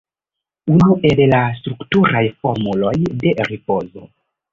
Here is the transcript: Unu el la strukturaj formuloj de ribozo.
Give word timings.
Unu 0.75 0.87
el 1.09 1.19
la 1.33 1.41
strukturaj 1.57 2.23
formuloj 2.45 2.95
de 3.25 3.35
ribozo. 3.51 4.07